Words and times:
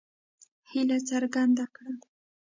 هیله 0.69 0.97
څرګنده 1.09 1.65
کړه. 1.75 1.93